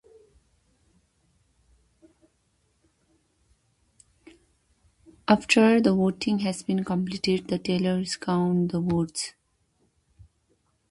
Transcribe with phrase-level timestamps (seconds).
[5.27, 9.33] After the voting has been completed the tellers count the votes.